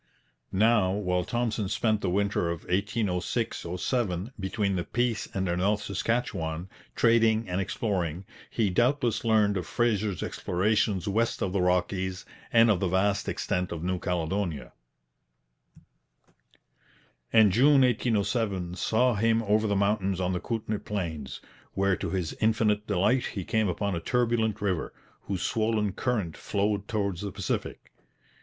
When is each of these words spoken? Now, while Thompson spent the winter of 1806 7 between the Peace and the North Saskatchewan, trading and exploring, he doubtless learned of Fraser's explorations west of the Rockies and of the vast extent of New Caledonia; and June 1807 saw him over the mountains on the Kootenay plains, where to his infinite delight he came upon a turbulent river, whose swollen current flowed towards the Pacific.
Now, 0.51 0.93
while 0.93 1.23
Thompson 1.23 1.69
spent 1.69 2.01
the 2.01 2.09
winter 2.09 2.49
of 2.49 2.61
1806 2.63 3.67
7 3.77 4.31
between 4.39 4.75
the 4.75 4.83
Peace 4.83 5.27
and 5.31 5.47
the 5.47 5.55
North 5.55 5.83
Saskatchewan, 5.83 6.69
trading 6.95 7.47
and 7.47 7.61
exploring, 7.61 8.25
he 8.49 8.71
doubtless 8.71 9.23
learned 9.23 9.57
of 9.57 9.67
Fraser's 9.67 10.23
explorations 10.23 11.07
west 11.07 11.43
of 11.43 11.53
the 11.53 11.61
Rockies 11.61 12.25
and 12.51 12.71
of 12.71 12.79
the 12.79 12.87
vast 12.87 13.29
extent 13.29 13.71
of 13.71 13.83
New 13.83 13.99
Caledonia; 13.99 14.73
and 17.31 17.51
June 17.51 17.81
1807 17.81 18.73
saw 18.77 19.13
him 19.13 19.43
over 19.43 19.67
the 19.67 19.75
mountains 19.75 20.19
on 20.19 20.33
the 20.33 20.39
Kootenay 20.39 20.79
plains, 20.79 21.41
where 21.73 21.95
to 21.95 22.09
his 22.09 22.33
infinite 22.41 22.87
delight 22.87 23.27
he 23.27 23.45
came 23.45 23.67
upon 23.67 23.93
a 23.93 23.99
turbulent 23.99 24.61
river, 24.61 24.95
whose 25.25 25.43
swollen 25.43 25.91
current 25.93 26.35
flowed 26.35 26.87
towards 26.87 27.21
the 27.21 27.31
Pacific. 27.31 27.91